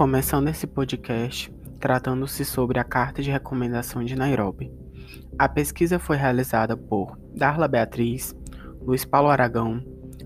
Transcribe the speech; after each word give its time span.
começando 0.00 0.48
esse 0.48 0.66
podcast 0.66 1.54
tratando-se 1.78 2.42
sobre 2.42 2.78
a 2.78 2.84
Carta 2.84 3.20
de 3.20 3.30
Recomendação 3.30 4.02
de 4.02 4.16
Nairobi. 4.16 4.72
A 5.38 5.46
pesquisa 5.46 5.98
foi 5.98 6.16
realizada 6.16 6.74
por 6.74 7.18
Darla 7.36 7.68
Beatriz, 7.68 8.34
Luiz 8.80 9.04
Paulo 9.04 9.28
Aragão, 9.28 9.84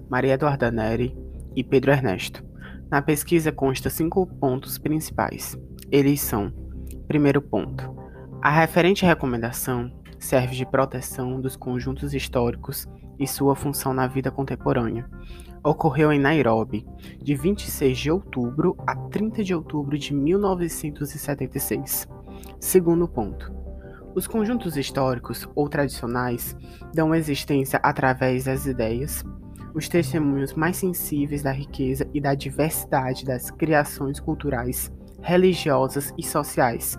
Maria 0.09 0.35
Eduarda 0.35 0.71
Neri 0.71 1.19
e 1.57 1.65
Pedro 1.65 1.91
Ernesto. 1.91 2.45
Na 2.89 3.03
pesquisa 3.03 3.51
consta 3.51 3.91
cinco 3.91 4.29
pontos 4.29 4.79
principais. 4.79 5.59
Eles 5.91 6.21
são: 6.21 6.53
primeiro 7.09 7.43
ponto, 7.43 7.97
a 8.41 8.51
referente 8.51 9.05
recomendação 9.05 9.91
serve 10.21 10.55
de 10.55 10.65
proteção 10.65 11.41
dos 11.41 11.57
conjuntos 11.57 12.15
históricos 12.15 12.87
e 13.19 13.27
sua 13.27 13.57
função 13.57 13.93
na 13.93 14.07
vida 14.07 14.31
contemporânea. 14.31 15.05
Ocorreu 15.65 16.13
em 16.13 16.19
Nairobi, 16.21 16.87
de 17.23 17.35
26 17.35 17.97
de 17.97 18.11
outubro 18.11 18.77
a 18.87 18.95
30 18.95 19.43
de 19.43 19.55
outubro 19.55 19.97
de 19.97 20.13
1976. 20.13 22.07
Segundo 22.61 23.09
ponto. 23.09 23.51
Os 24.15 24.27
conjuntos 24.27 24.77
históricos 24.77 25.49
ou 25.55 25.67
tradicionais 25.67 26.55
dão 26.95 27.15
existência 27.15 27.81
através 27.83 28.45
das 28.45 28.67
ideias, 28.67 29.25
os 29.75 29.89
testemunhos 29.89 30.53
mais 30.53 30.77
sensíveis 30.77 31.43
da 31.43 31.51
riqueza 31.51 32.07
e 32.13 32.21
da 32.21 32.35
diversidade 32.35 33.25
das 33.25 33.51
criações 33.51 34.21
culturais, 34.21 34.93
religiosas 35.23 36.13
e 36.19 36.23
sociais, 36.23 36.99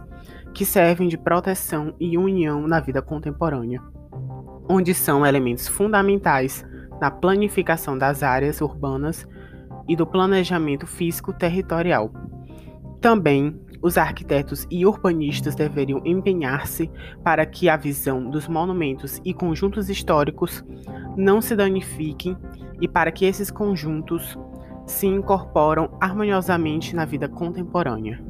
que 0.55 0.66
servem 0.66 1.08
de 1.08 1.20
proteção 1.20 1.96
e 2.00 2.18
união 2.18 2.68
na 2.68 2.80
vida 2.80 3.00
contemporânea 3.00 3.80
onde 4.68 4.94
são 4.94 5.26
elementos 5.26 5.68
fundamentais 5.68 6.66
na 6.99 7.12
planificação 7.12 7.98
das 7.98 8.23
áreas 8.23 8.62
urbanas 8.62 9.27
e 9.88 9.96
do 9.96 10.05
planejamento 10.05 10.88
físico-territorial. 10.88 12.12
Também, 12.99 13.60
os 13.82 13.98
arquitetos 13.98 14.65
e 14.71 14.85
urbanistas 14.85 15.54
deveriam 15.54 16.01
empenhar-se 16.04 16.90
para 17.23 17.46
que 17.46 17.70
a 17.70 17.77
visão 17.77 18.29
dos 18.29 18.48
monumentos 18.48 19.21
e 19.23 19.34
conjuntos 19.34 19.90
históricos 19.90 20.63
não 21.16 21.41
se 21.41 21.55
danifiquem 21.55 22.35
e 22.82 22.88
para 22.88 23.12
que 23.12 23.26
esses 23.26 23.51
conjuntos 23.51 24.38
se 24.88 25.07
incorporam 25.07 25.90
harmoniosamente 25.99 26.96
na 26.96 27.05
vida 27.05 27.27
contemporânea. 27.27 28.23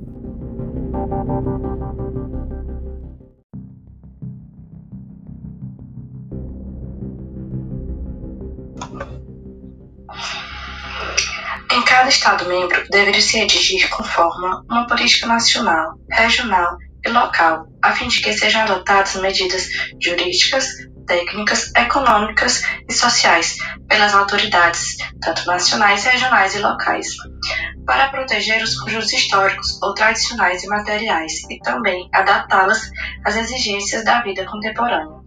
Cada 11.95 12.09
Estado-membro 12.09 12.85
deveria 12.89 13.21
se 13.21 13.37
redigir 13.37 13.87
com 13.87 14.03
forma 14.03 14.65
uma 14.69 14.85
política 14.85 15.27
nacional, 15.27 15.93
regional 16.11 16.77
e 17.05 17.09
local, 17.09 17.67
a 17.81 17.93
fim 17.93 18.09
de 18.09 18.19
que 18.19 18.33
sejam 18.33 18.63
adotadas 18.63 19.15
medidas 19.15 19.69
jurídicas, 19.97 20.71
técnicas, 21.07 21.73
econômicas 21.73 22.63
e 22.89 22.93
sociais 22.93 23.55
pelas 23.87 24.13
autoridades, 24.13 24.97
tanto 25.21 25.47
nacionais, 25.47 26.03
regionais 26.03 26.53
e 26.55 26.59
locais, 26.59 27.07
para 27.85 28.09
proteger 28.09 28.61
os 28.61 28.77
conjuntos 28.77 29.13
históricos 29.13 29.81
ou 29.81 29.93
tradicionais 29.93 30.65
e 30.65 30.67
materiais 30.67 31.49
e 31.49 31.59
também 31.59 32.09
adaptá-las 32.13 32.89
às 33.25 33.37
exigências 33.37 34.03
da 34.03 34.21
vida 34.21 34.43
contemporânea. 34.43 35.24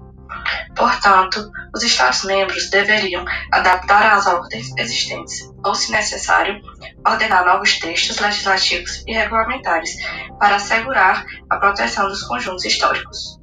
Portanto, 0.79 1.51
os 1.75 1.83
Estados-membros 1.83 2.71
deveriam 2.71 3.25
adaptar 3.53 4.13
as 4.13 4.27
ordens 4.29 4.73
existentes, 4.77 5.51
ou, 5.65 5.75
se 5.75 5.91
necessário, 5.91 6.63
ordenar 7.05 7.45
novos 7.45 7.81
textos 7.81 8.21
legislativos 8.21 9.03
e 9.05 9.13
regulamentares 9.13 9.91
para 10.39 10.55
assegurar 10.55 11.27
a 11.51 11.57
proteção 11.57 12.07
dos 12.09 12.23
conjuntos 12.23 12.65
históricos. 12.65 13.41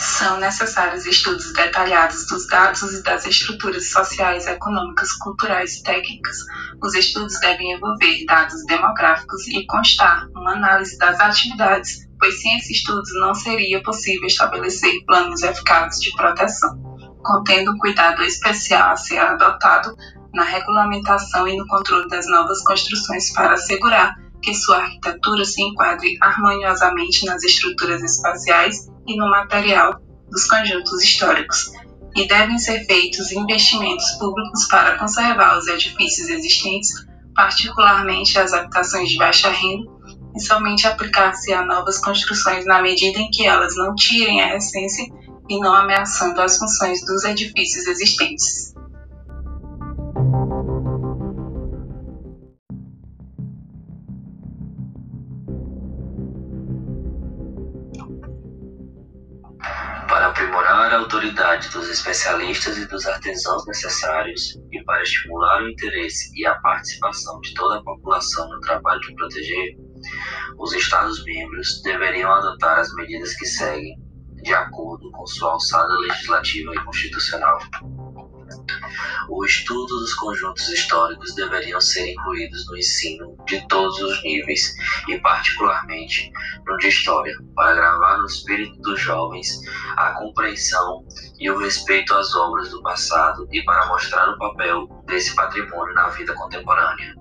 São 0.00 0.40
necessários 0.40 1.04
estudos 1.04 1.52
detalhados 1.52 2.26
dos 2.26 2.46
dados 2.46 2.82
e 2.94 3.02
das 3.02 3.26
estruturas 3.26 3.90
sociais, 3.90 4.46
econômicas, 4.46 5.12
culturais 5.12 5.76
e 5.76 5.82
técnicas. 5.82 6.38
Os 6.82 6.94
estudos 6.94 7.38
devem 7.38 7.74
envolver 7.74 8.24
dados 8.24 8.64
demográficos 8.64 9.46
e 9.48 9.66
constar 9.66 10.26
uma 10.34 10.54
análise 10.54 10.96
das 10.96 11.20
atividades, 11.20 12.08
pois 12.18 12.40
sem 12.40 12.56
esses 12.56 12.78
estudos 12.78 13.10
não 13.20 13.34
seria 13.34 13.82
possível 13.82 14.26
estabelecer 14.26 15.04
planos 15.04 15.42
eficazes 15.42 16.00
de 16.00 16.16
proteção, 16.16 16.80
contendo 17.22 17.76
cuidado 17.76 18.22
especial 18.22 18.92
a 18.92 18.96
ser 18.96 19.18
adotado 19.18 19.94
na 20.32 20.44
regulamentação 20.44 21.46
e 21.46 21.58
no 21.58 21.66
controle 21.66 22.08
das 22.08 22.26
novas 22.26 22.62
construções 22.64 23.30
para 23.34 23.52
assegurar 23.52 24.16
que 24.42 24.54
sua 24.54 24.78
arquitetura 24.78 25.44
se 25.44 25.60
enquadre 25.62 26.16
harmoniosamente 26.22 27.26
nas 27.26 27.42
estruturas 27.44 28.02
espaciais 28.02 28.89
e 29.06 29.16
no 29.16 29.30
material 29.30 30.00
dos 30.30 30.46
conjuntos 30.46 31.02
históricos, 31.02 31.70
e 32.14 32.26
devem 32.26 32.58
ser 32.58 32.84
feitos 32.86 33.30
investimentos 33.32 34.10
públicos 34.18 34.66
para 34.68 34.98
conservar 34.98 35.58
os 35.58 35.66
edifícios 35.66 36.28
existentes, 36.28 36.90
particularmente 37.34 38.38
as 38.38 38.52
habitações 38.52 39.10
de 39.10 39.16
baixa 39.16 39.50
renda, 39.50 39.90
e 40.34 40.40
somente 40.40 40.86
aplicar-se 40.86 41.52
a 41.52 41.64
novas 41.64 41.98
construções 41.98 42.64
na 42.64 42.80
medida 42.80 43.18
em 43.18 43.30
que 43.30 43.44
elas 43.46 43.74
não 43.76 43.94
tirem 43.94 44.40
a 44.40 44.56
essência 44.56 45.04
e 45.48 45.58
não 45.58 45.74
ameaçando 45.74 46.40
as 46.40 46.56
funções 46.56 47.04
dos 47.04 47.24
edifícios 47.24 47.86
existentes. 47.86 48.69
Aprimorar 60.50 60.92
a 60.92 60.98
autoridade 60.98 61.68
dos 61.68 61.88
especialistas 61.88 62.76
e 62.76 62.84
dos 62.86 63.06
artesãos 63.06 63.64
necessários 63.66 64.58
e 64.72 64.82
para 64.82 65.02
estimular 65.02 65.62
o 65.62 65.70
interesse 65.70 66.32
e 66.34 66.44
a 66.44 66.56
participação 66.56 67.40
de 67.40 67.54
toda 67.54 67.78
a 67.78 67.82
população 67.84 68.48
no 68.48 68.60
trabalho 68.60 69.00
de 69.00 69.14
proteger, 69.14 69.76
os 70.58 70.72
Estados-membros 70.72 71.80
deveriam 71.82 72.32
adotar 72.32 72.80
as 72.80 72.92
medidas 72.94 73.34
que 73.36 73.46
seguem, 73.46 73.96
de 74.42 74.52
acordo 74.52 75.08
com 75.12 75.24
sua 75.24 75.52
alçada 75.52 75.96
legislativa 75.98 76.74
e 76.74 76.84
constitucional. 76.84 77.60
O 79.32 79.44
estudo 79.44 80.00
dos 80.00 80.12
conjuntos 80.14 80.68
históricos 80.68 81.36
deveriam 81.36 81.80
ser 81.80 82.10
incluídos 82.10 82.66
no 82.66 82.76
ensino 82.76 83.36
de 83.46 83.64
todos 83.68 83.96
os 84.00 84.22
níveis 84.24 84.74
e, 85.08 85.20
particularmente, 85.20 86.32
no 86.66 86.76
de 86.78 86.88
História, 86.88 87.32
para 87.54 87.74
gravar 87.74 88.18
no 88.18 88.26
espírito 88.26 88.76
dos 88.82 89.00
jovens 89.00 89.48
a 89.96 90.14
compreensão 90.14 91.04
e 91.38 91.48
o 91.48 91.58
respeito 91.58 92.12
às 92.12 92.34
obras 92.34 92.70
do 92.70 92.82
passado 92.82 93.46
e 93.52 93.62
para 93.62 93.86
mostrar 93.86 94.28
o 94.30 94.38
papel 94.38 94.88
desse 95.06 95.32
patrimônio 95.36 95.94
na 95.94 96.08
vida 96.08 96.34
contemporânea. 96.34 97.14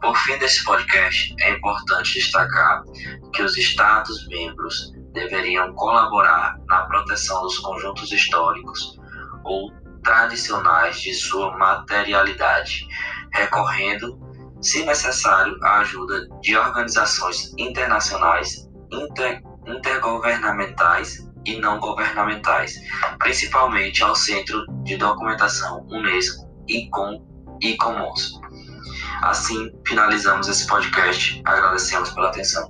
Por 0.00 0.16
fim 0.16 0.38
desse 0.38 0.64
podcast, 0.64 1.34
é 1.38 1.50
importante 1.50 2.14
destacar 2.14 2.82
que 3.34 3.42
os 3.42 3.58
Estados-membros 3.58 4.90
deveriam 5.12 5.74
colaborar 5.74 6.56
na 6.66 6.86
proteção 6.86 7.42
dos 7.42 7.58
conjuntos 7.58 8.10
históricos 8.10 8.98
ou 9.44 9.70
tradicionais 10.02 11.00
de 11.00 11.14
sua 11.14 11.56
materialidade, 11.56 12.86
recorrendo, 13.32 14.18
se 14.60 14.84
necessário, 14.84 15.56
à 15.62 15.80
ajuda 15.80 16.28
de 16.40 16.56
organizações 16.56 17.52
internacionais, 17.58 18.68
inter, 18.90 19.42
intergovernamentais 19.66 21.28
e 21.44 21.58
não 21.58 21.78
governamentais, 21.80 22.74
principalmente 23.18 24.02
ao 24.02 24.14
Centro 24.14 24.64
de 24.84 24.96
Documentação 24.96 25.84
Unesco 25.88 26.48
e 26.68 26.88
com 26.90 27.32
e 27.60 27.76
Commons. 27.76 28.40
Assim, 29.22 29.70
finalizamos 29.86 30.48
esse 30.48 30.66
podcast. 30.66 31.40
Agradecemos 31.44 32.10
pela 32.10 32.28
atenção. 32.28 32.68